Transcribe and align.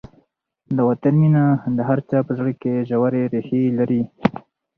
د 0.75 0.77
وطن 0.89 1.13
مینه 1.21 1.43
د 1.77 1.79
هر 1.89 1.99
چا 2.09 2.19
په 2.27 2.31
زړه 2.37 2.51
کې 2.61 2.85
ژورې 2.89 3.23
ریښې 3.33 3.61
لري. 3.79 4.01